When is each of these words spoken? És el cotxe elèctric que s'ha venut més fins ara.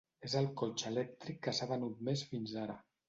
És 0.27 0.35
el 0.39 0.47
cotxe 0.61 0.87
elèctric 0.91 1.37
que 1.49 1.53
s'ha 1.59 1.67
venut 1.73 2.03
més 2.09 2.25
fins 2.33 2.57
ara. 2.63 2.79